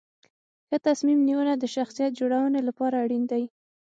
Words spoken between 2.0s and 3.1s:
جوړونې لپاره